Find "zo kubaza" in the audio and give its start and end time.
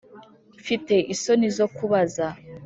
1.57-2.25